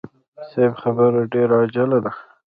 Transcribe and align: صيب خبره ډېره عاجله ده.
صيب 0.49 0.73
خبره 0.81 1.21
ډېره 1.33 1.55
عاجله 1.61 1.99
ده. 2.05 2.11